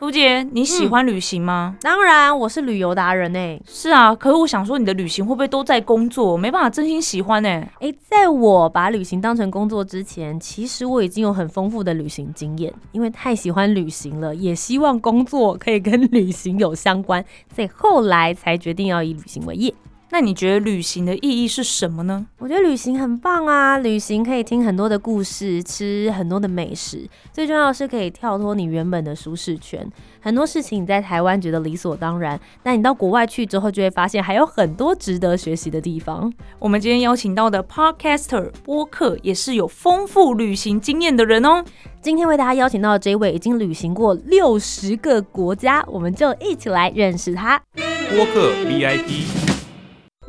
[0.00, 1.76] 涂姐，你喜欢旅行吗？
[1.82, 3.60] 当然，我是旅游达人哎。
[3.66, 7.48] 是啊，可是我想说，你的旅行会不会都在工作，没办法真心喜欢呢？
[7.80, 17.22] 哎，在我把旅行当成工作之前，其实我已经有很丰富的旅行经验，因为太喜欢旅行了，也希望工作可以跟旅行有相关，
[17.54, 19.74] 所以后来才决定要以旅行为业。
[20.12, 22.26] 那你觉得旅行的意义是什么呢？
[22.38, 29.88] 我觉得旅行很棒啊，旅行可以听很多的故事，吃很多的美食，最重要的是可以跳脱你原本的舒适圈。
[30.20, 36.30] 很多事情你在台湾觉得理所当然，但你到国外去之后，就会发现还有很多值得学习的地方。
[36.58, 41.64] 我们今天邀请到的 Podcaster 播客也是有丰富旅行经验的人哦。
[42.02, 47.62] 今天为大家邀请到的这位已经旅行过六十个国家，我们就一起来认识他。
[48.10, 49.49] 播客 VIP，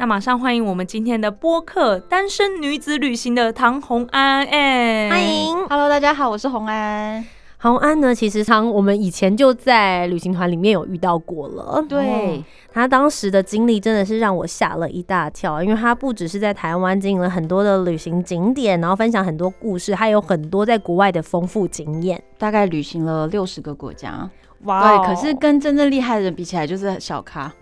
[0.01, 7.23] 那马上欢迎我们今天的播客单身女子旅行的唐红安，哎、欢迎 Hello，大家好，我是红安。
[7.59, 11.85] 红安呢，其实常我们以前就在旅行团里面有遇到过了。
[11.87, 22.19] 对，他当时的经历真的是让我吓了一大跳，因为他不只是在台湾经营了很多的旅行景点，然后分享很多故事，还有很多在国外的丰富经验。
[22.39, 24.27] 大概旅行了六十个国家。
[24.63, 27.53] 哇哦对，可是跟真正厉害的人比起来，就是小咖。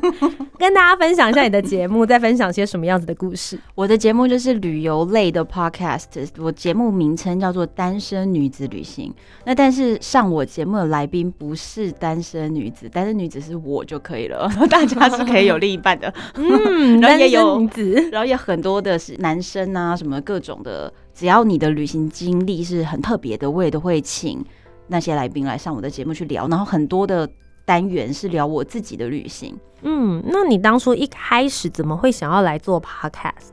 [0.58, 3.58] 跟大家分享一下你的节目，在分享些什么样子的故事？
[3.74, 6.04] 我的节目就是旅游类的 podcast，
[6.38, 9.10] 我节目名称叫做《单身女子旅行》。
[9.44, 16.12] 那但是上我节目的来宾不是单身女子，单身女子是我就可以了， 大家是可以有另一半的。
[16.34, 24.44] 嗯， 然后也有女子，然后也很多的是男生啊，什么各种的，只要你的旅行经历是很特别的，我也都会请
[24.88, 26.48] 那些来宾来上我的节目去聊。
[26.48, 27.28] 然后很多的
[27.68, 29.54] 单元是聊我自己的旅行。
[29.82, 33.52] 嗯，那你当初一开始怎么会想要来做 podcast？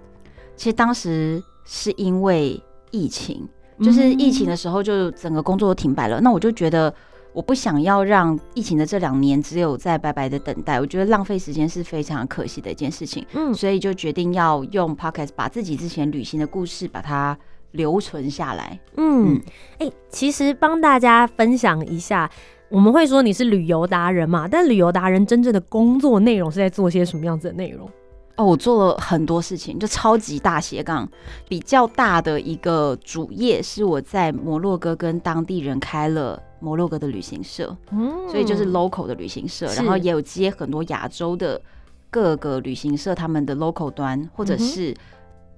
[0.56, 2.58] 其实当时是因为
[2.92, 3.46] 疫情，
[3.82, 6.22] 就是疫情的时候，就整个工作都停摆了。
[6.22, 6.94] 那我就觉得。
[7.36, 13.26] 我不想要让疫情的这两年只有在白白的等待，我觉得浪费时间是非常可惜的一件事情。
[13.34, 17.38] 嗯所以就决定要用 podcast 把自己之前旅行的故事把它
[17.72, 18.80] 留存下来。
[18.96, 19.42] 嗯嗯，
[19.80, 22.32] 哎、其实帮大家分享一下，
[22.76, 27.90] 我们会说你是旅游达人嘛，但旅游达人真正的工作内容是在做些什么样子的内容？
[28.36, 31.10] 哦，我做了很多事情，就超级大斜杠。
[31.48, 41.62] 比较大的一个主业是我在摩洛哥跟当地人开了摩洛哥的旅行社，嗯所以就是 local 的旅行社，然后也有接很多亚洲的
[42.10, 44.94] 各个旅行社他们的 local 端，或者是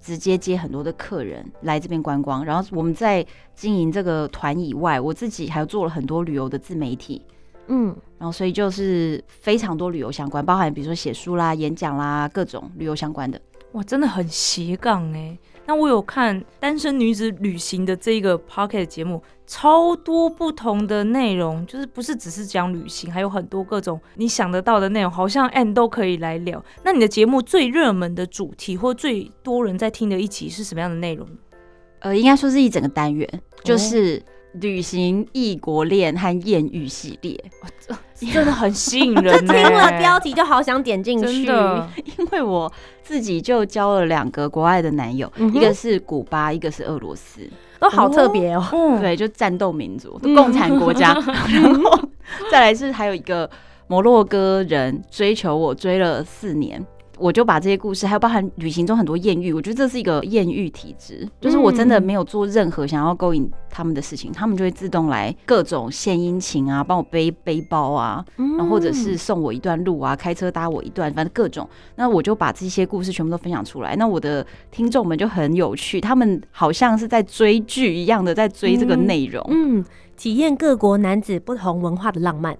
[0.01, 2.43] 直接接很多的客人来这边观光。
[2.45, 3.25] 然后我们在
[3.55, 7.21] 经营这个团以外，我自己还做了很多旅游的自媒体。
[7.69, 7.87] 嗯，
[8.17, 13.39] 然后，所以就是非常多旅游相关，包含比如说写书啦、演讲啦，各种旅游相关的。
[13.77, 15.37] 哇，真的很斜杠哎。
[15.67, 26.63] 那我有看单身女子旅行的这个 Pocket 节目，超多不同的内容，就是不是只是讲旅行，还有很多各种你想得到的内容，好像 N 都可以来聊。
[26.83, 31.27] 那你的节目最热门的主题或最多人在听的一集是什么样的内容？
[31.99, 33.29] 呃，应该说是一整个单元，
[33.63, 34.23] 就是
[34.61, 37.43] 旅行、异国恋和艳遇系列。
[38.15, 39.53] 真的很吸引这人呢。
[39.53, 41.45] 听了标题就好想点进去。
[41.45, 42.71] 因为我
[43.03, 47.41] 自己就交了两个国外的男友，嗯一个是古巴，一个是俄罗斯。
[47.79, 48.67] 都好特别哦。
[48.73, 51.13] 嗯，对，就战斗民族，共产国家。
[51.53, 52.09] 然后
[52.51, 53.47] 再来是还有一个
[53.85, 56.83] 摩洛哥人追求我，追了四年。
[57.19, 71.67] 我就把这些故事，还有包含旅行中很多艳遇，我觉得这是一个艳遇体质，就是我真的没有做任何想要勾引他们的事情，他们就会自动来各种献殷勤啊，帮我背背包啊，然后或者是送我一段路啊，开车搭我一段，反正各种。
[71.95, 73.95] 那我就把这些故事全部都分享出来。
[73.95, 79.45] 那我的听众们就很有趣，他们好像是在追剧一样的在追这个内容。
[79.49, 79.83] 嗯，
[80.15, 82.57] 体验各国男子不同文化的浪漫。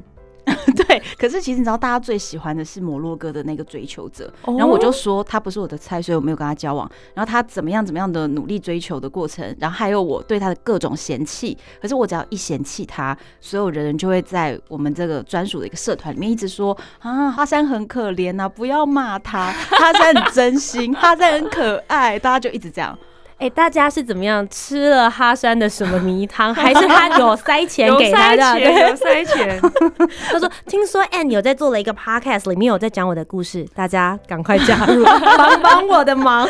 [0.76, 6.90] 对，可是其实你知道，大家最喜欢的是摩洛哥的那个追求者，哦然后我就说他不是我的菜，所以我没有跟他交往。
[7.14, 11.58] 然后他怎么样怎么样的努力追求的过程，然后还有我对他的各种嫌弃。
[11.82, 22.98] 可是我只要一嫌弃他，所有人就会在我们这个专属的一个社团里面一直说啊，哈山很可怜呐、不要骂他，哈山很真心，哈山很可爱，大家就一直这样。
[23.40, 28.54] 哎、大家是怎么样吃了哈山的什么迷汤，还是他有塞钱有给他的？
[28.56, 29.62] 对 有塞钱，
[30.32, 35.04] 他说：“听说 Anne 有在做了一个 podcast，里面有在讲我的故事，大家赶快加入，
[35.38, 36.50] 帮帮我的忙。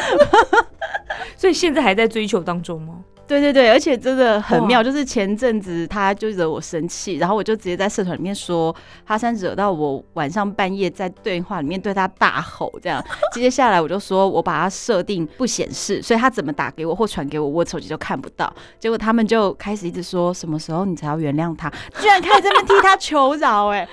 [1.36, 2.96] 所以现在还在追求当中吗？
[3.28, 13.04] 对对对，而且真的很妙，就是前阵子他就惹我生气，然后我就直接在社团里面说哈山惹到我晚上半夜在对话里面对他大吼，这样。
[13.34, 18.52] 接下来我就说我把他设定不显示，所以他怎么打给我或传给我，我手机就看不到。
[18.80, 21.70] 结果他们就开始一直说什么时候你才要原谅他，
[22.00, 23.86] 居然开始这边替他求饶、 哎，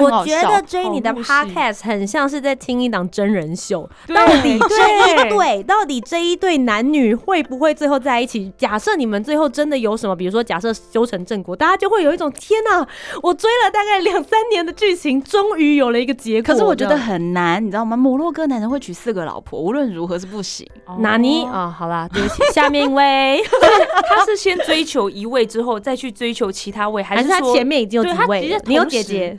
[0.00, 8.52] 我觉得追你的 podcast 很像是在听一档真人秀， 到底这一对对，到底这一对男女会不会最后在一起？
[8.56, 12.86] 假设你们最后真的有什么，比如说假设修成正果，大家就会有一种天哪、
[13.22, 16.52] 我追了大概两三年的剧情，终于有了一个结果。
[16.54, 17.96] 可是我觉得很难，你知道吗？
[17.96, 20.66] 摩洛哥男人会娶四个老婆，无论如何是不行。
[21.00, 23.42] 纳尼哦啊、好啦， 对不起，下面一位，
[24.08, 28.60] 他是先追求一位之后再去追求其他位，还还是他前面已经有几位了？
[28.66, 29.36] 你有姐姐，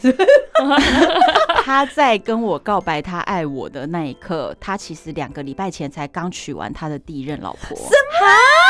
[1.64, 7.78] 他在跟我告白他爱我的那一刻，他其实两个礼拜前才刚娶完他的第一任老婆。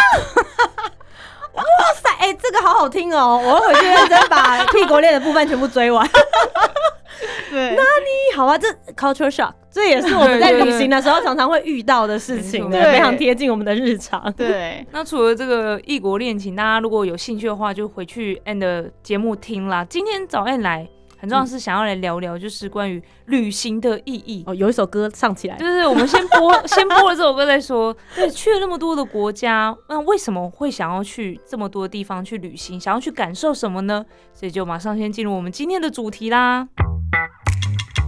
[2.02, 3.40] 塞，哎、这个好好听哦！
[3.44, 6.08] 我要回去认真把屁国恋的部分全部追完。
[7.52, 14.34] 对，那你好啊，这 culture shock，这也是我们在对对旅行的时候常常会遇到的事情的，没错非常贴近我们的日常。
[14.34, 19.86] 对，那除了这个异国恋情，大家如果有兴趣的话，就回去 Anne 的节目听啦。
[19.86, 20.88] 今天找 Anne 来，
[21.24, 24.44] 很重要是想要来聊聊，就是关于旅行的意义。
[24.46, 27.96] 哦，有一首歌唱起来，就是我们先播， 先播了这首歌再说。
[28.14, 32.78] 对，去了那么多的国家，那为什么会想要去这么多地方去旅行？
[32.78, 34.04] 想要去感受什么呢？
[34.34, 36.68] 所以就马上先进入我们今天的主题啦。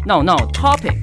[0.05, 0.97] No No Topic，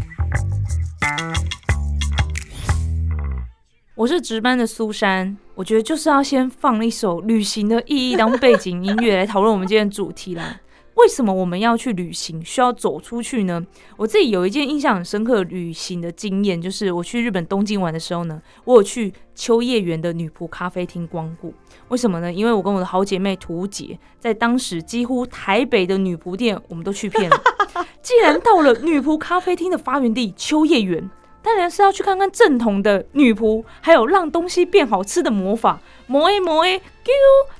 [3.94, 10.60] 我是值班的苏珊，我觉得就是要先放一首旅行的意义当背景音乐来讨论我们今天的主题啦。
[10.94, 13.64] 为什么我们要去旅行，需要走出去呢？
[13.96, 21.54] 我自己有一件印象很深刻的旅行的经验，就是我去日本东京玩的时候呢，我有去秋叶原的女仆咖啡厅光顾。
[21.88, 22.32] 为什么呢？
[22.32, 27.42] 因为我跟我的好姐妹图姐，在当时几乎台北的女仆店我们都去遍了。
[28.02, 31.10] 既然到了女仆咖啡厅的发源地秋叶原，
[31.42, 36.82] 当然是要去看看正统的女仆，还有让东西变好吃的魔法，魔 A 磨 A，啾，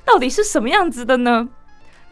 [0.05, 1.49] 到底是什么样子的呢？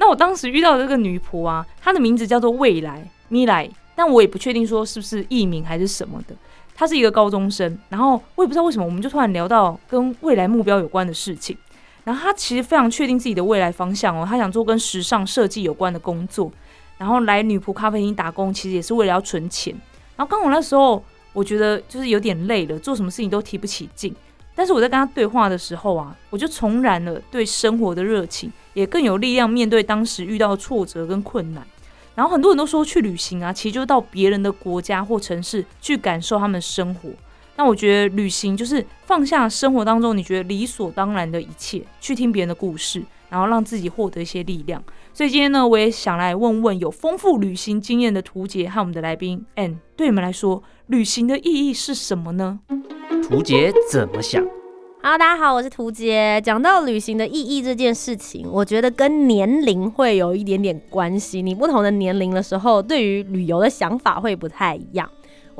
[0.00, 6.34] 那我当时遇到的这个女仆啊，她的名字叫做未来米来，但我也不确定说是不是艺名还是什么的。
[6.74, 11.54] 她是一个高中生，然后我也不知道为什么，我们就突然聊到跟未来目标有关的事情。
[12.02, 16.50] 然后她其实非常确定自己的未来方向哦，她想做跟时尚设计有关的工作。
[16.96, 19.74] 然后来女仆咖啡厅打工，其实也是为了要存钱。
[20.16, 21.04] 然后刚好那时候，
[21.34, 24.14] 我觉得就是有点累了，做什么事情都提不起劲。
[24.60, 31.66] 但是我在跟他对话的时候啊，我就重燃了对生活的热情，也更有力量面对当时遇到的挫折跟困难。
[32.14, 37.08] 然后很多人都说去旅行啊，其实就到别人的国家或城市去感受他们的生活。
[37.56, 44.84] 那我觉得旅行就是放下生活当中你觉得理所当然的一切，去听别人的故事，然后让自己获得一些力量。
[45.12, 52.60] 所以今天呢，我也想来问问有丰富旅行经验的图杰和我们的来宾 Ann，对你们来说，旅行的意义是什么呢？
[53.28, 54.42] 图杰怎么想
[55.02, 56.40] ？Hello，大家好，我是图杰。
[56.42, 61.42] 讲到旅行的意义这件事情，我觉得跟年龄会有一点点关系。
[61.42, 65.10] 你不同的年龄的时候，对于旅游的想法会不太一样。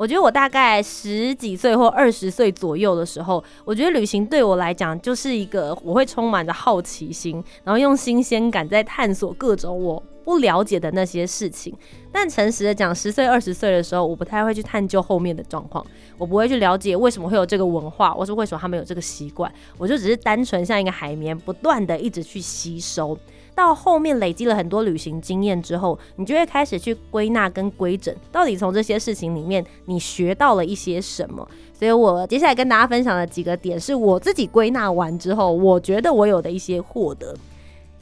[0.01, 11.71] 我觉得我大概十几岁或二十岁左右的时候，我觉得旅行对我来讲就是一个我会充满着好奇心，然后用新鲜感在探索各种我不了解的那些事情。
[12.11, 15.85] 但诚实的讲，十岁、二十岁的时候，我不太会去探究后面的状况，
[16.17, 23.15] 我不会去了解为什么会有这个文化，或是为什么他们有这个习惯，我就只是单纯像一个海绵，不断的一直去吸收。
[23.53, 31.47] 到后面累积了很多旅行经验之后，你就会开始去归纳跟规整，到底从这些事情里面你学到了一些什么。
[31.77, 37.35] 所以我接下来跟大家分享的几个点，是我自己归纳完之后，我觉得我有的一些获得。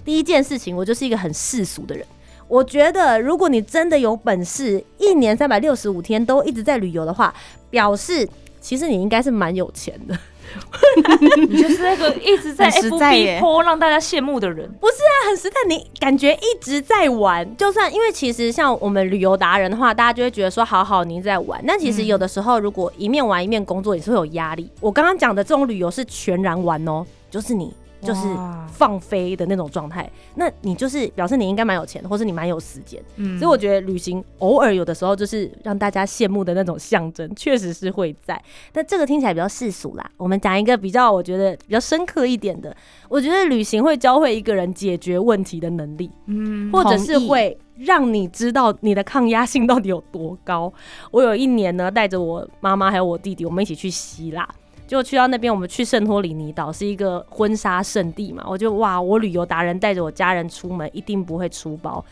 [0.03, 2.05] 第一件事情，我就是一个很世俗的人。
[2.47, 7.33] 我觉得，如果你真的有本事，一年三百六十五天都一直在旅游的话，
[7.69, 8.27] 表示
[8.59, 10.17] 其实你应该是蛮有钱的。
[11.47, 14.69] 你就是那个一直在 FB 播让大家羡慕的人。
[14.79, 24.69] 不是啊很实在，你感觉一直在玩，就算因为其实像我们旅游达人的话，大家就会觉得说好好你在玩，但其实嗯有的时候如果一面玩一面工作，也是会有压力。
[24.79, 28.21] 我刚刚讲的这种旅游是全然玩哦，就是你就是
[28.71, 33.01] 放飞的那种状态，那你就是表示你应该蛮有钱，或是你蛮有时间。
[33.17, 38.41] 嗯所以我觉得旅行偶尔有的时候就是让大家羡慕的那种象征，确实是会在。
[38.71, 40.11] 但这个听起来比较世俗啦。
[40.17, 42.75] 我们讲一个比较我觉得比较深刻一点的，
[43.09, 50.71] 我觉得旅行会教会一个人解决问题的能力，嗯或者是会让你知道你的抗压性到底有多高。
[51.11, 54.47] 我有一年呢，带着我妈妈还有我弟弟，我们一起去希腊。
[54.89, 62.03] 就去到那边，我们去圣托里尼岛是一个婚纱圣地嘛，我就哇，我旅游达人带着我家人出门一定不会出包。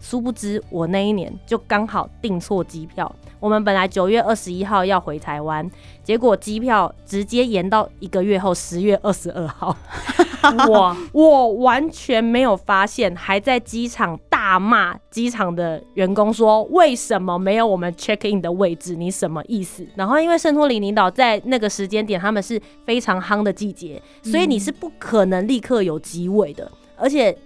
[0.00, 3.12] 殊不知，我那一年就刚好订错机票。
[3.38, 5.68] 我们本来九月二十一号要回台湾，
[6.02, 9.76] 结果机票直接延到一个月后十月二十二号。
[10.68, 18.94] 我，我完全没有发现，还在机场大骂机场的员工说：“为什么没有我们 check in 的位置？
[18.94, 27.36] 你什么意思？”然后因为圣托里尼岛在那个时间点，他们是非常夯的季节，所以你是不可能立刻有机位的，而且。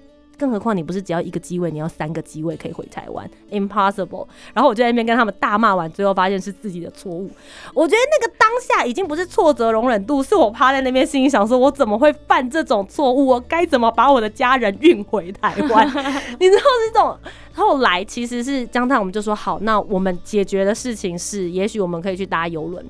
[0.40, 4.26] 更何况你不是只要一个机位，你要三个机位可以回台湾，impossible。
[4.54, 7.30] 然后我就在那边跟他们大骂完，最后发现是自己的错误。
[7.74, 13.26] 我觉得那个当下已经不是挫折容忍度，是我趴在那边心里想说，我怎么会犯这种错误？
[13.26, 15.86] 我该怎么把我的家人运回台湾？
[16.40, 17.14] 你知道这种。
[17.52, 22.82] 后来其实是江太，我们就说好，那我们解决的事情是，也许我们可以去搭游轮。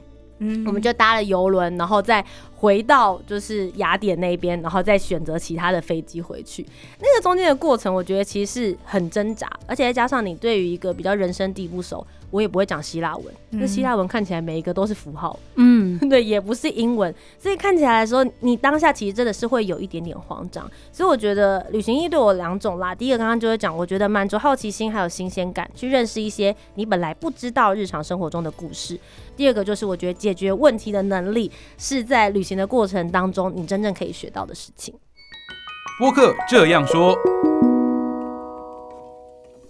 [0.67, 2.25] 我们就搭了游轮，然后再
[2.57, 6.67] 回到就是雅典那边，然后再选择其他的飞机回去。
[6.99, 20.71] 那个中间的过程，我觉得其实是很挣扎，而且再加上你对于一个比较人生地不熟，我也不会讲希腊文，那希腊文看起来每一个都是符号，嗯， 对，也不是英文，所以看起来的时候，你当下其实真的是会有一点点慌张。
[20.93, 28.99] 所以我觉得旅行意义对我两种啦，第一个刚刚就会讲，我觉得满足好奇心还有新鲜感，去认识一些你本来不知道日常生活中的故事。
[29.37, 34.95] 第二个就是我觉得解决问题的能力是在旅行的过程当中你真正可以学到的事情。
[35.99, 37.15] 播客这样说，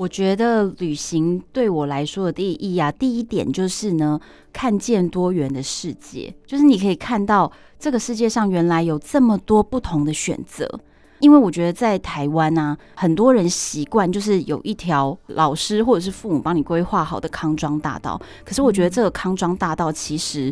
[0.01, 4.19] 我觉得旅行对我来说的意义啊，第一点就是呢，
[4.51, 10.67] 看见多元的世界，就是你可以看到这个世界上原来有这么多不同的选择。
[11.19, 20.51] 因为我觉得在台湾啊，很多人习惯就是有一条老师或者是父母帮你规划好的康庄大道，可是我觉得这个康庄大道其实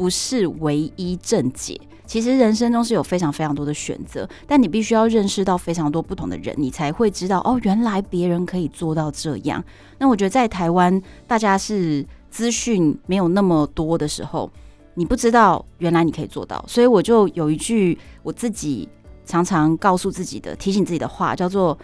[0.00, 1.78] 不是唯一正解。
[2.06, 9.62] 其实人生中是有非常非常多的选择，但你必须要认识到非常多不同的人，你才会知道哦，原来别人可以做到这样。
[9.98, 14.50] 那我觉得在台湾，大家是资讯没有那么多的时候，
[14.94, 18.88] 你不知道原来你可以做到，所以我就有一句我自己
[19.26, 21.76] 常常告诉自己的、提醒自己的话，叫做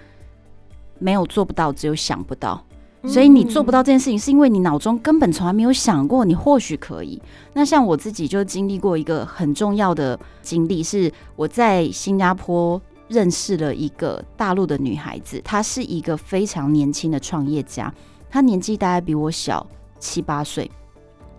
[0.99, 2.65] “没有做不到，只有想不到”。
[3.07, 7.21] 所以你做不到这件事情，是因为你脑中根本从来没有想过，你或许可以。
[7.55, 17.93] 那像我自己就经历过一个很重要的经历，是我在新加坡认识了一个大陆的女孩子，她是一个非常年轻的创业家，
[18.29, 19.67] 她年纪大概比我小
[19.99, 20.71] 七八岁，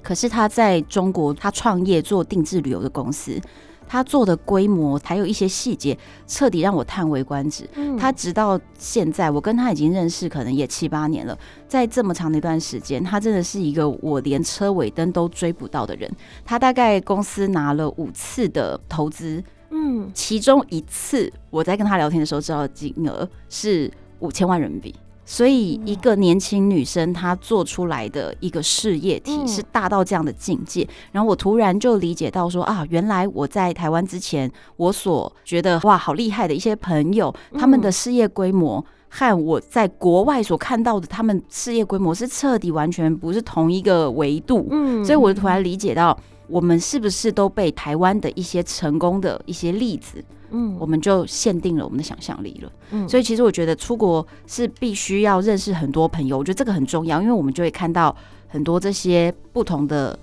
[0.01, 3.39] 可是她在中国，她创业做定制旅游的公司。
[3.87, 7.67] 她做的规模还有一些细节，彻底让我叹为观止。
[7.75, 16.11] 嗯他直到现在，我跟他已经认识可能也七八年了，在这么长的一段时间，他真的是一个我连车尾灯都追不到的人。
[16.45, 24.93] 他大概公司拿了五次的投资，嗯其中一次我在跟他聊天的时候知道的金额是五千万人民币。
[25.29, 29.45] 所以，一个年轻女生她做出来的一个事业体嗯。
[29.45, 44.65] 是大到这样的境界，然后我突然就理解到说啊，原来我在台湾之前，我所觉得哇好厉害的一些朋友，他们的事业规模和我在国外所看到的他们事业规模是彻底完全不是同一个维度。
[44.71, 46.17] 嗯所以我就突然理解到，
[46.47, 52.71] 我们是不是都被台湾的一些成功的一些例子，嗯我们就限定了我们的想象力了。
[52.91, 58.15] 嗯所以其实我觉得出国是必须要认识很多朋友，我觉得这个很重要，因为我们就会看到
[58.47, 60.17] 很多这些不同的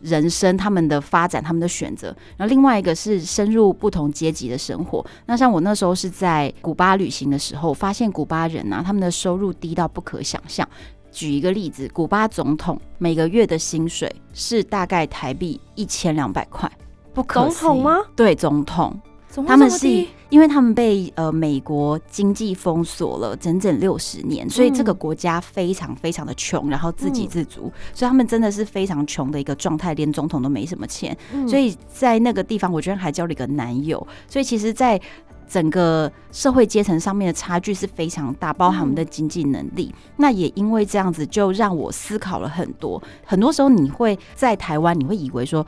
[0.00, 2.08] 人生，他们的发展，他们的选择。
[2.36, 5.04] 然后另外一个是深入不同阶级的生活。
[5.26, 10.66] 那像我那时候是在古巴旅行的时候，发现古巴人啊，他们的收入低到不可想象。
[11.12, 16.70] 举一个例子，古巴总统每个月的薪水是大概台币一千两百块，
[17.12, 17.98] 不可思议总统吗？
[18.16, 18.98] 对，总统。
[19.46, 19.88] 他们是
[20.28, 31.16] 因为他们被呃美国经济封锁了整整六十年，所以这个国家非常非常的穷，然后自给自足，所以他们真的是非常穷的一个状态，连总统都没什么钱，
[31.48, 35.00] 所以在那个地方，我居然还交了一个男友，所以其实，在
[35.48, 39.92] 整个社会阶层上面的差距是非常大，包含我们的经济能力。
[40.16, 43.02] 那也因为这样子，就让我思考了很多。
[43.24, 45.66] 很多时候，你会在台湾，你会以为说，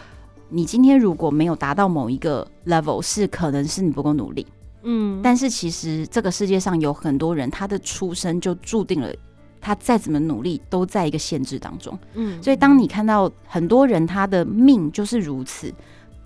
[0.53, 4.47] 你今天如果没有达到某一个 level，是可能是你不够努力。
[4.83, 9.13] 嗯，但是其实这个世界上有很多人，他的出生就注定了，
[9.61, 11.99] 他再怎么努力都在一个限制当中。
[12.15, 15.73] 嗯，所以当你看到很多人他的命就是如此。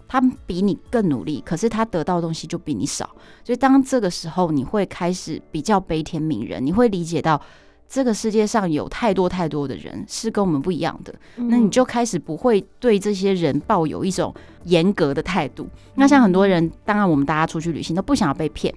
[0.09, 3.11] 他比你更努力，可是他得到的东西就比你少，
[3.43, 7.43] 所以当这个时候，你会开始比较悲天悯人，你会理解到
[7.89, 15.69] 这个世界上有太多太多的人是跟我们不一样的，那你就开始不会对这些人抱有一种严格的态度。
[15.95, 18.75] 那像很多人，当然我们大家出去旅行都不想要被骗，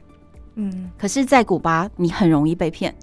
[0.55, 2.93] 嗯，可是，在古巴你很容易被骗，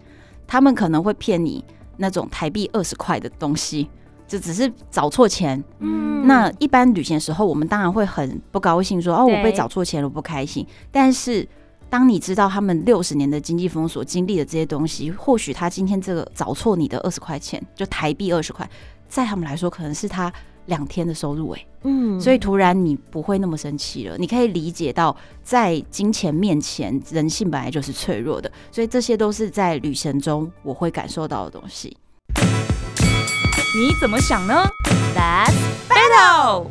[0.46, 1.64] 他们可能会骗你
[1.96, 3.88] 那种台币二十块的东西。
[4.28, 10.66] 就只是找错钱，嗯，那一般旅行的时候，我们当然会很不高兴，说哦，我被找错钱了，我不开心。
[10.90, 11.48] 但是
[11.96, 18.68] 当你知道他们六十年的经济封锁经历的这些东西，或许他今天这个找错你的二十块钱，就台币二十块，
[19.08, 20.30] 在他们来说可能是他
[20.66, 31.96] 两天的收入，哎，嗯，所以突然你不会那么生气了，你可以理解到在金钱面前，人性本来就是脆弱的，所以这些都是在旅程中我会感受到的东西。
[32.34, 34.68] 你怎么想呢
[35.16, 35.54] ？Let's
[35.88, 36.66] battle。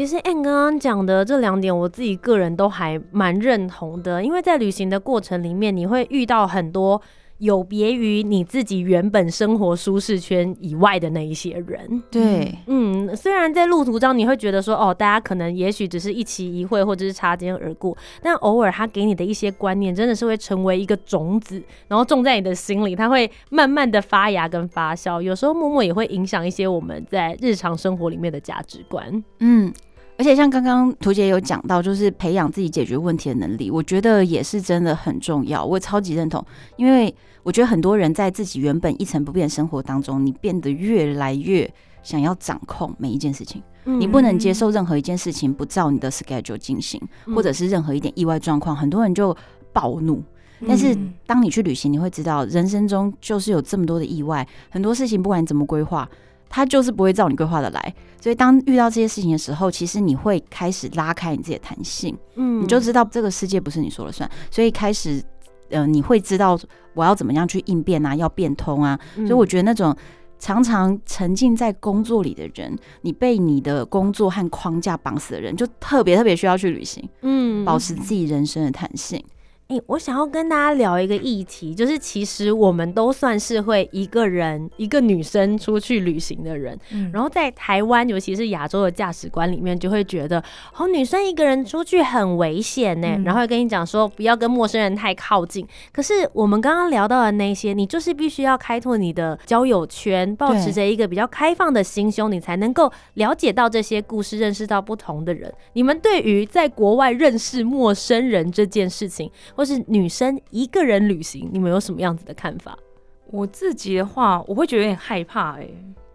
[0.00, 7.02] 其实 Anne 刚刚讲的这两点，我自己个人都还蛮认同的，因为在旅行的过程里面，你会遇到很多。
[7.36, 29.72] 有别于你自己原本生活舒适圈以外的那一些人，对，嗯，虽然在路途中你会觉得说，哦，大家可能也许只是一期一会或者是擦肩而过，但偶尔他给你的一些观念，真的是会成为一个种子，然后种在你的心里，它会慢慢的发芽跟发酵，有时候默默也会影响一些我们在日常生活里面的价值观，嗯。
[30.20, 35.64] 而且像刚刚图姐有讲到，就是培养自己解决问题的能力，我觉得也是真的很重要。
[35.64, 36.44] 我超级认同，
[36.76, 41.66] 因为我觉得很多人在自己原本一成不变的生活当中，你变得越来越
[42.02, 47.00] 想要掌控每一件事情，你不能接受任何一件事情不照你的 schedule 进行，
[47.34, 49.34] 或者是任何一点意外状况，很多人就
[49.72, 50.22] 暴怒。
[50.68, 50.94] 但是
[51.26, 56.06] 当你去旅行，你会知道人生中就是有这么多的意外，很多事情不管你怎么规划。
[56.50, 65.22] 他就是不会照你规划的来，所以当遇到这些事情的时候，其实你会开始拉开你自己的弹性，嗯，你就知道这个世界不是你说了算，所以开始，
[65.70, 66.58] 呃，你会知道
[66.94, 69.96] 我要怎么样去应变啊，要变通啊，所以我觉得那种
[70.40, 79.22] 常常沉浸在工作里的人，你被你的工作和框架绑死的人，就特别特别需要去旅行，嗯，保持自己人生的弹性。
[79.70, 90.42] 哎，我想要跟大家聊一个议题，就是其实我们都算是会一个人一个女生出去旅行的人，嗯然后在台湾，尤其是亚洲的价值观里面，就会觉得
[90.76, 95.64] 哦，女生一个人出去很危险呢，然后会跟你讲说不要跟陌生人太靠近。
[95.92, 105.52] 可是我们刚刚聊到的那些，你就是必须要开拓你的交友圈，保持着一个比较开放的心胸，你才能够了解到这些故事，认识到不同的人。
[105.74, 109.30] 你们对于在国外认识陌生人这件事情？
[109.60, 112.78] 或是女生一个人旅行，你们有什么样子的看法？
[113.26, 115.68] 我自己的话，我会觉得有点害怕，哎，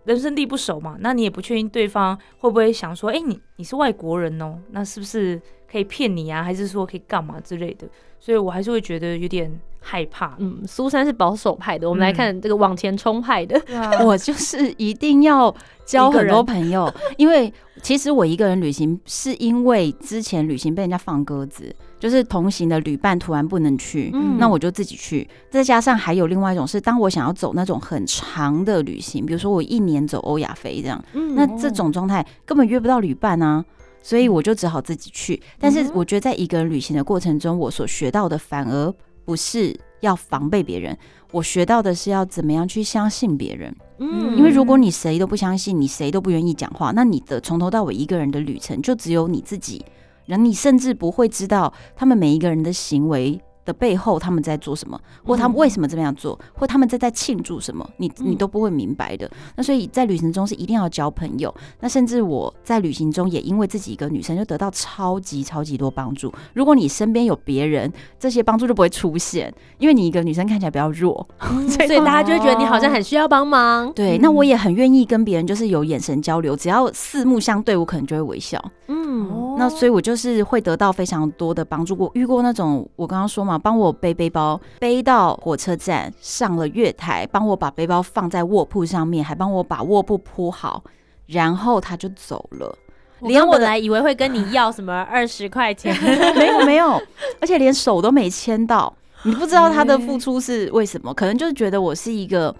[0.04, 5.40] 人生地不熟嘛，那你也不确定对方会不会想说，哎，你你是外国人哦，那是不是
[5.72, 6.42] 可以骗你啊？
[6.42, 7.88] 还是说可以干嘛之类的？
[8.20, 9.56] 所以我还是会觉得有点
[9.88, 10.36] 害怕。
[10.40, 13.62] 嗯，苏珊是保守派的，我们来看这个往前冲派的。
[14.04, 15.54] 我就是一定要
[15.86, 21.74] 交很多朋友，因为其实我一个人旅行是因为之前旅行被人家放鸽子。
[21.98, 25.28] 就是同行的旅伴突然不能去，那我就自己去。
[25.50, 31.04] 再加上还有另外一种是，当我想要走那种很长的旅行，比如说我一年走欧亚非这样，
[31.36, 33.64] 那这种状态根本约不到旅伴啊，
[34.04, 35.42] 所以我就只好自己去。
[35.58, 38.94] 但是我觉得在一个人旅行的过程中，我所学到的反而
[39.26, 40.98] 不是要防备别人，
[41.32, 43.76] 我学到的是要怎么样去相信别人。
[43.98, 49.84] 嗯，因为如果你谁都不相信，你谁都不愿意讲话，那你的从头到尾一个人的旅程就只有你自己。
[50.26, 59.30] 然后你甚至不会知道他们每一个人的行为的背后他们在做什么，或他们为什么这么样做，或他们在在庆祝什么，你你都不会明白的。
[59.56, 61.54] 那所以在旅行中是一定要交朋友。
[61.80, 66.32] 那甚至我在旅行中也因为自己一个女生就得到超级超级多帮助。
[66.54, 71.28] 如果你身边有别人，这些帮助就不会出现，因为你一个女生看起来比较弱，
[71.68, 73.92] 所以大家就会觉得你好像很需要帮忙。
[73.94, 78.64] 对，那我也很愿意跟别人就是有眼神交流，只要四目相对，我可能就会微笑。
[78.88, 81.96] 嗯，那所以我就是会得到非常多的帮助。
[81.98, 90.84] 我遇过那种我刚刚说嘛，帮我背背包背到火车站，上了月台，帮我把背包放在卧铺上面，还帮我把卧铺铺好，
[91.28, 92.78] 然后他就走了。
[93.20, 95.96] 我连本来以为会跟你要什么二十块钱，
[96.36, 97.02] 没有没有，
[97.40, 98.94] 而且连手都没牵到。
[99.24, 102.54] 你不知道他的付出是为什么，可能就是觉得我是一个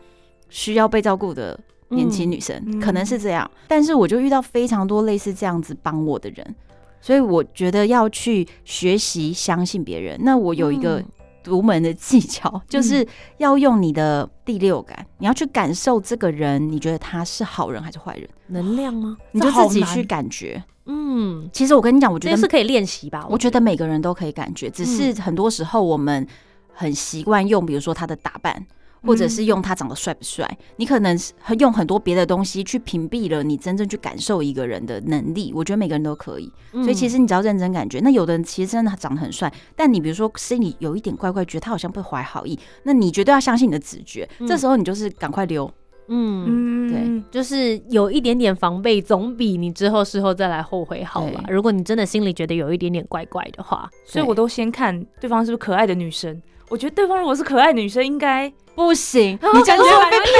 [0.50, 3.50] 需要被照顾的年轻女生，嗯可能是这样。
[3.68, 6.56] 但是我就遇到非常多类似这样子帮我的人，
[7.02, 10.20] 所以我觉得要去学习相信别人。
[10.22, 11.06] 那我有一个嗯
[11.44, 19.16] 独门的技巧， 就是要用你的第六感，你要去感受这个人，你觉得他是好人还是坏人，能量吗？
[19.32, 20.64] 你就自己去感觉。
[20.88, 23.26] 嗯，其实我跟你讲，我觉得是可以练习吧？
[23.30, 26.28] 我觉得每个人都可以感觉，只是很多时候我们
[26.74, 28.66] 很习惯用，比如说他的打扮，
[29.06, 35.52] 或者是用他长得帅不帅，你可能是用很多别的东西去屏蔽了你真正去感受一个人的能力。
[35.54, 38.00] 我觉得每个人都可以，嗯所以其实你只要认真感觉。
[38.00, 44.28] 那有的人其实真的长得很帅，但你比如说心里有一点怪怪，觉得他好像不怀好意，那你绝对要相信你的直觉。
[44.40, 45.72] 嗯这时候你就是赶快溜。
[46.08, 46.76] 嗯。
[46.86, 51.44] 对，就是有一点点防备，总比你之后事后再来后悔好吧？
[51.50, 56.40] 如果你真的心里觉得有一点点怪怪的话，所以我都先看对方是不是可爱的女生。
[56.70, 60.34] 我觉得对方如果是可爱女生，应该不行，哦 你这样就会被骗。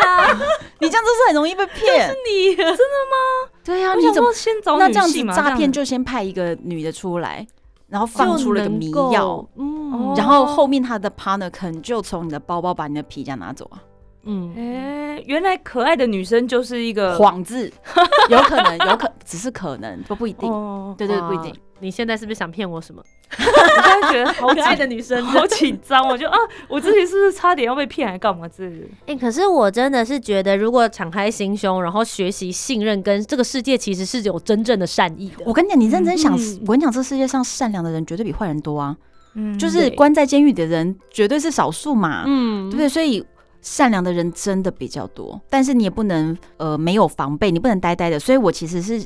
[0.00, 0.46] 的，
[0.80, 2.08] 你这样就是很容易被骗。
[2.08, 3.50] 是你真的吗？
[3.64, 7.46] 对啊，你怎么先找那这样子诈骗就先派一个女的出来，
[7.88, 9.72] 然后放出了一个迷药，，嗯。
[9.92, 13.78] 哦然后后面他的 partner 可能就从你的包包把你的皮夹拿走啊，
[14.24, 17.70] 嗯，哎、原来可爱的女生就是一个谎字，
[18.30, 21.54] 有可能，有可只是可能，都不一定，哦，对对，不一定。
[21.80, 23.02] 你现在是不是想骗我什么？
[23.36, 28.86] 我现在觉得好可爱的女生， 好紧张，我就啊，我之前是不是差点要被骗，还干嘛之类的？
[29.06, 35.44] 哎、可是我真的是觉得，如果敞开心胸，然后学习信任，跟这个世界其实是有真正的善意的。
[35.44, 38.96] 我跟你讲，你认真想，嗯我跟你讲，这世界上善良的人绝对比坏人多啊，
[39.34, 42.88] 嗯就是关在监狱的人绝对是少数嘛，嗯对不对？
[42.88, 43.24] 所以。
[43.64, 48.20] 善良的人真的比较多，但是你也不能呃没有防备，你不能呆呆的。
[48.20, 49.02] 所以我其实是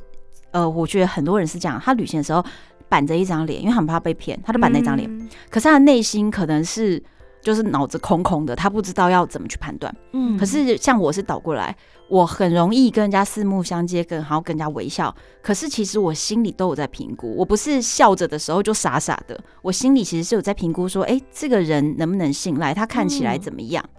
[0.50, 2.44] 呃，我觉得很多人是这样，他旅行的时候
[2.88, 5.08] 板着一张脸，因为很怕被骗，他就板着一张脸。
[5.08, 7.00] 嗯可是他的内心可能是
[7.40, 9.94] 就是脑子空空的，他不知道要怎么去判断。
[10.12, 11.76] 嗯可是像我是倒过来，
[12.08, 15.14] 我很容易跟人家四目相接，跟然后跟人家微笑。
[15.40, 22.74] 可是其实我心里都有在评估，我不是笑着的时候就傻傻的，我心里其实是有在评估说，哎、这个人能不能信赖？
[22.74, 23.84] 他看起来嗯怎么样？
[23.86, 23.97] 嗯，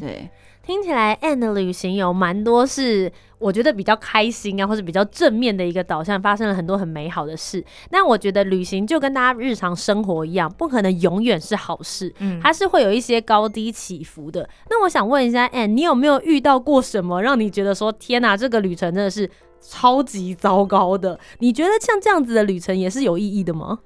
[0.00, 0.28] 对，
[0.62, 7.64] 听起来的旅行有蛮多是我觉得比较开心啊，或者比较正面的一个导向，发生了很多很美好的事。
[7.90, 14.48] 但我觉得旅行就跟大家日常生活一样，不可能永远是好事，嗯它是会有一些高低起伏的。
[14.70, 21.18] 那我想问一下 Anne，你有没有遇到过什么让你觉得说天哪、这个旅程真的是超级糟糕的？
[21.38, 23.78] 你觉得像这样子的旅程也是有意义的吗？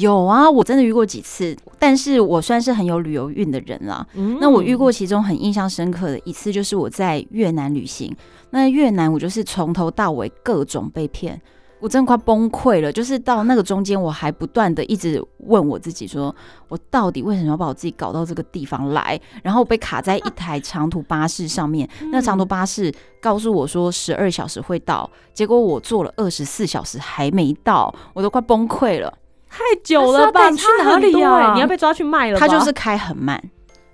[0.00, 4.06] 有啊，我真的遇过几次，但是我算是很有旅游运的人啦。
[4.14, 8.14] 嗯那我遇过其中很印象深刻的一次，就是我在越南旅行。
[8.50, 11.40] 那越南我就是从头到尾各种被骗，
[11.80, 12.92] 我真的快崩溃了。
[12.92, 16.34] 就是到那个中间，我还不断的一直问我自己说，
[16.68, 19.18] 我到底为什么要把我自己搞到这个地方来？
[19.42, 29.12] 然后我被卡在一台长途巴士上面，那长途巴士告诉我说十二小时会到，结果我坐了二十四小时还没到，我都快崩溃了。
[29.56, 30.50] 太久了吧？
[30.50, 32.38] 去哪里呀你要被抓去卖了？
[32.38, 33.42] 他就是开很慢，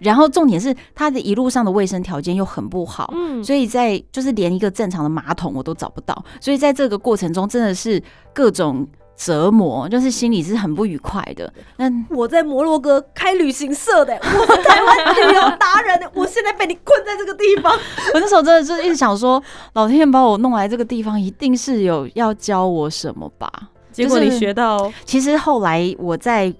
[0.01, 8.03] 然后重点是他的一路上的卫生条件又很不好，嗯，所以在就是连一个正常的马桶我都找不到，所以在这个过程中真的是
[8.35, 8.85] 各种
[9.17, 11.53] 折磨，就是心里是很不愉快的。
[11.77, 17.73] 那我在摩洛哥开旅行社的，我是台湾旅游达人， 我现在被你困在这个地方。
[18.15, 19.41] 我那时候真的就是一直想说，
[19.75, 23.49] 老天爷把我弄来这个地方，一定是有要教我什么吧。
[23.93, 26.53] 结果你学到，其实后来我在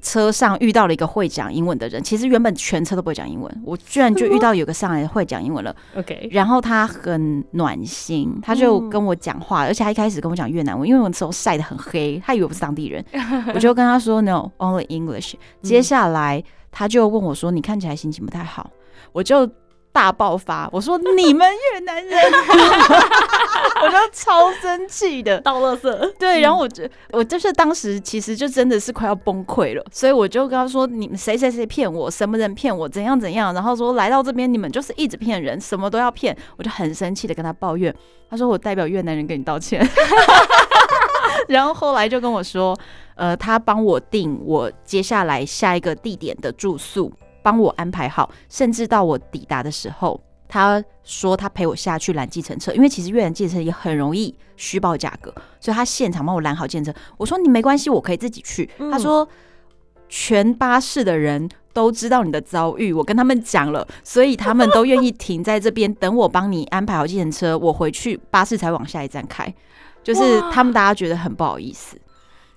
[0.00, 5.74] 车上遇到了一个会讲英文的人，其实原本全车都不会讲英文，我居然就遇到有个上来会讲英文了。
[5.96, 13.04] OK，然后他很暖心，他就跟我讲话，而且他一开始跟我讲越南文，因为我那时候晒得很黑，他以为我是当地人，
[13.52, 15.34] 我就跟他说 No only English。
[15.62, 18.70] 接下来他就问我说：“你看起来心情不太好。”
[19.10, 19.48] 我就
[19.92, 22.16] 大爆发，我说你们越南人，
[23.82, 25.40] 我就超生气的。
[25.40, 26.12] 倒垃圾。
[26.18, 37.94] 对，然后我就我就是当时其实就真的是快要崩溃了，所以我就跟他说：“你们谁谁谁骗我，什么人骗我，怎样怎样。”然后说来到这边你们就是一直骗人，什么都要骗，我就很生气的跟他抱怨。
[38.30, 39.84] 他说：“我代表越南人跟你道歉。
[41.48, 42.78] ”然后后来就跟我说
[43.16, 47.10] ：“呃，他帮我订我接下来下一个地点的住宿，
[47.50, 55.30] 帮我安排好，甚至到我抵达的时候。”他说他陪我下去拦计程车，因为其实越南计程车也很容易虚报价格，
[55.60, 56.94] 所以他现场帮我拦好计程车。
[57.18, 58.68] 我说你没关系，我可以自己去。
[58.78, 59.28] 嗯他说
[60.08, 69.54] 全巴士的人都知道你的遭遇，我跟他们讲了，所以他们都愿意停在这边等我帮你安排好计程车，我回去巴士才往下一站开。
[70.02, 71.98] 就是他们大家觉得很不好意思，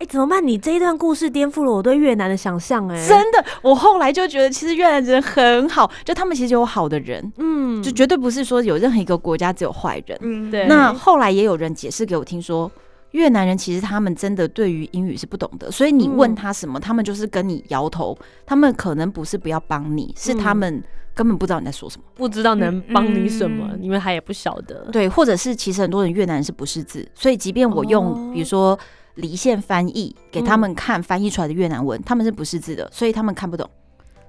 [0.02, 0.46] 哎、怎么办？
[0.46, 3.46] 你这一段故事颠覆了我对越南的想象、哎，真的。
[3.62, 10.18] 我后来就觉得，其实越南人很好，就他们其实有好的人，嗯，就绝对不是说有任何一个国家只有坏人。
[10.22, 12.72] 嗯，对那后来也有人解释给我听说，
[13.12, 18.18] 越南人其实他们真的对于英语是不懂的，所以你问他什么，他们就是跟你摇头。
[18.44, 20.84] 他们可能不是不要帮你，是他们
[21.14, 22.04] 根本不知道你在说什么。
[22.16, 24.88] 不知道能帮你什么，嗯你们还也不晓得。
[24.92, 28.78] 对，或者是其实很多人越南人是不识字，所以即便我用、哦比如说
[29.16, 33.70] 离线翻译给他们看翻译出来的越南文，他们是不识字的，所以他们看不懂。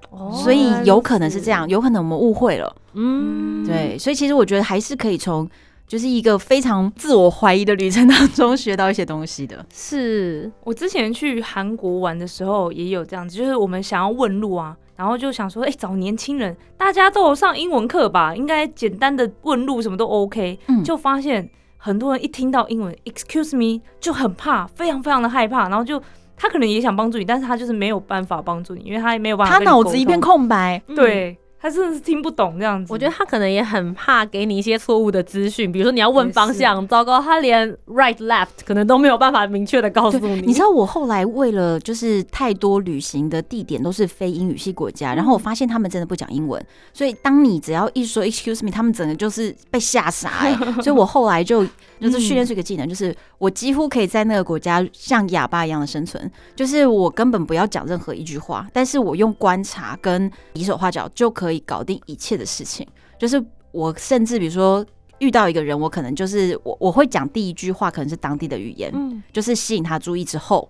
[0.09, 2.75] 哦所以有可能是这样，有可能我们误会了。
[2.93, 5.49] 嗯，对，所以其实我觉得还是可以从
[5.87, 9.65] 就是一个非常自我怀疑的旅程当中学到一些东西的。
[9.73, 21.49] 是，我之前去韩国玩的时候也有这样子，就是我们想要问路啊，然后就想说，哎、找年轻人，大家都有上英文课吧，应该简单的问路什么都 OK，、嗯就发现
[21.85, 26.01] 很多人一听到英文 “excuse me” 就很怕，非常非常的害怕，然后就
[26.37, 32.91] 他可能也想帮助你，但是他就是没有办法帮助你，因为他也没有办法他脑子一片空白，对他真的是听不懂这样子。
[32.91, 40.41] 我觉得他可能也很怕给你一些错误的资讯，比如说你要问方向，糟糕，他连 right left 可能都没有办法明确的告诉你。
[40.41, 50.53] 你知道我后来为了就是太多旅行的地点都是非英语系国家，然后我发现他们真的不讲英文，所以当你只要一说 excuse me，他们整个就是被吓傻、欸。
[50.83, 51.65] 所以我后来就
[52.01, 62.87] 就是训练出一个技能，就是我几乎可以在那个国家像哑巴一样的生存，就是我根本不要讲任何一句话，但是我用观察跟比手画脚就可以搞定一切的事情。
[63.17, 64.85] 就是我甚至比如说
[65.19, 70.69] 遇到一个人，我可能就是我我会讲第一句话可能是当地的语言，嗯，就是吸引他注意之后，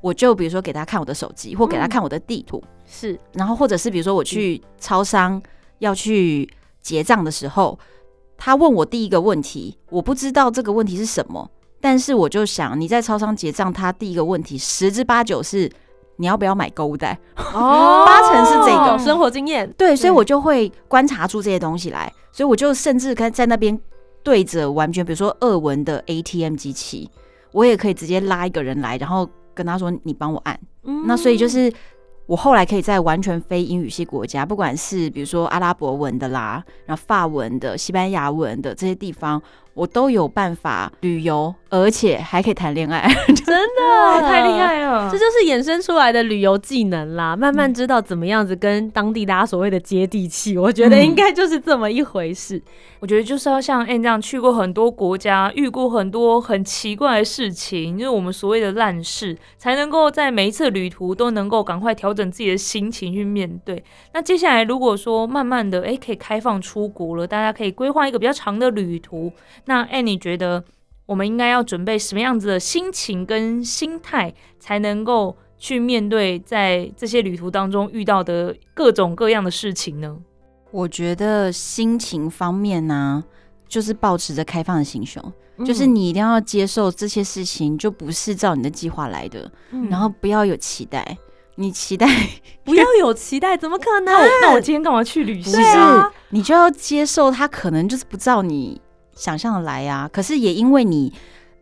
[0.00, 3.18] 我就比如说给他看我的手机，或给他看我的地图，是。
[3.32, 5.42] 然后或者是比如说我去超商
[5.80, 6.48] 要去
[6.80, 7.78] 结账的时候，
[8.36, 15.68] 他问我第一个问题，我不知道这个问题是什么，但是我就想你在超商结账，他第一个问题十之八九是
[16.18, 17.18] 你要不要买购物袋。
[17.54, 19.68] 哦 八成是这个生活经验。
[19.78, 23.78] 对，所以我就会观察出这些东西来，所以我就甚至跟在那边
[24.22, 27.10] 对着完全比如说俄文的 ATM 机器，
[27.52, 30.58] 我也可以直接拉一个人来，然后跟他说你帮我按。
[30.84, 31.72] 嗯那所以就是
[32.26, 39.40] 我后来可以在完全非英语系国家，不管是比如说阿拉伯文的啦，然后法文的、西班牙文的这些地方，
[39.78, 43.08] 我都有办法旅游，而且还可以谈恋爱。
[43.46, 44.58] 真的太厉。
[44.58, 52.60] 害了，这就是衍生出来的旅游技能啦，慢慢知道怎么样子跟当地大家所谓的接地气，我觉得嗯应该就是这么一回事。
[53.00, 63.84] 我觉得就是要像 Anne 这样去过很多国家，遇过很多很奇怪的事情，就是我们所谓的烂事，才能够在每一次旅途都能够赶快调整自己的心情去面对。
[64.12, 69.30] 那接下来如果说慢慢的，诶可以开放出国了，大家可以规划一个比较长的旅途，
[69.68, 70.64] 那 Anne 你觉得
[71.04, 80.16] 我们应该要准备什么样子的心情跟心态，才能够去面对在这些旅途当中遇到的各种各样的事情呢？
[80.70, 83.22] 我觉得心情方面呢、
[83.68, 85.22] 就是保持着开放的心胸，
[85.66, 91.16] 就是嗯，你一定要接受这些事情就不是照你的计划来的，嗯然后不要有期待。
[91.60, 92.06] 你期待
[92.64, 94.14] 不要有期待，怎么可能？
[94.14, 95.52] 那我那我今天干嘛去旅行？
[95.52, 98.80] 不是，啊你就要接受他可能就是不照你
[99.18, 101.12] 想象的来呀、可是也因为你，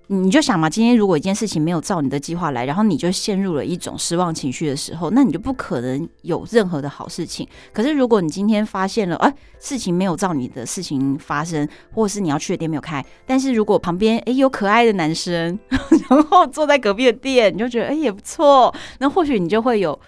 [0.08, 7.48] 你就想嘛，今天如果一件事情没有照你的计划来，然后你就陷入了一种失望情绪的时候，那你就不可能有任何的好事情。
[7.72, 15.58] 可是如果你今天发现了，哎、事情没有照你的事情发生，或者是你要去的店没有开，但是如果旁边哎、有可爱的男生，
[16.10, 19.98] 然后坐在隔壁的店，你就觉得哎、也不错，那或许你就会有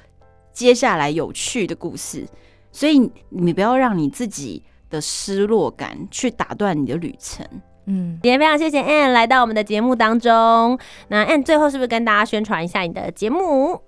[0.53, 2.27] 接下来有趣的故事。
[2.71, 7.47] 所以你不要让你自己的失落感去打断你的旅程。
[7.87, 10.79] 嗯，今天非常谢谢 Anne 来到我们的节目当中。
[11.09, 13.81] 那 Anne 最后是不是跟大家宣传一下你的节目？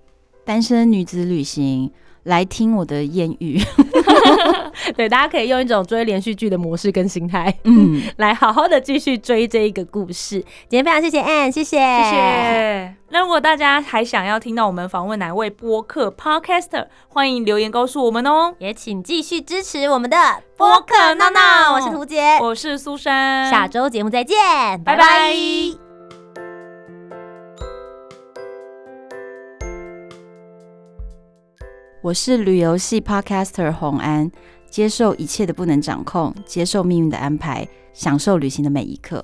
[0.44, 1.92] 单身女子旅行
[2.24, 3.60] 来听我的艳遇。
[4.96, 10.40] 对，大家可以用一种追连续剧的模式跟心态，嗯， 来好好的继续追这一个故事。
[10.68, 12.94] 今天非常谢谢 Anne，谢谢，谢谢。
[13.10, 18.54] 那如果大家还想要听到我们访问哪位播客 Podcaster，欢迎留言告诉我们哦。
[18.58, 20.16] 也请继续支持我们的
[20.56, 24.36] 播客闹闹，我是涂杰，我是苏珊，下周节目再见，
[24.84, 25.89] 拜拜。
[32.02, 34.30] 我是旅游系 Podcaster 洪安，
[34.70, 39.22] 接受一切的不能掌控，接受命运的安排，享受旅行的每一刻。